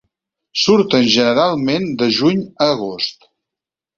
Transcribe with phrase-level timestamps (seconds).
[0.61, 3.31] Surten generalment de juny a agost.